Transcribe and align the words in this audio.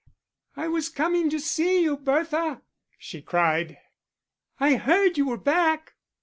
"I 0.57 0.67
was 0.67 0.89
coming 0.89 1.29
to 1.29 1.37
see 1.39 1.83
you, 1.83 1.95
Bertha," 1.95 2.63
she 2.97 3.21
cried. 3.21 3.77
"I 4.59 4.75
heard 4.77 5.15
you 5.15 5.27
were 5.27 5.37
back." 5.37 5.93